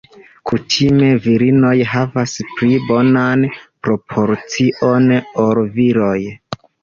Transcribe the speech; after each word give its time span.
Kutime 0.49 1.09
virinoj 1.25 1.73
havas 1.89 2.33
pli 2.55 2.79
bonan 2.87 3.45
proporcion 3.89 5.05
ol 5.47 5.63
viroj. 5.79 6.17